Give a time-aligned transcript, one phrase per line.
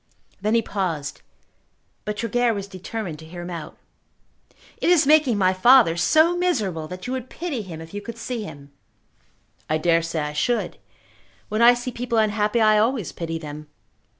[0.41, 1.21] Then he paused,
[2.05, 3.77] but Tregear was determined to hear him out.
[4.77, 8.17] "It is making my father so miserable that you would pity him if you could
[8.17, 8.71] see him."
[9.69, 10.79] "I dare say I should.
[11.49, 13.67] When I see people unhappy I always pity them.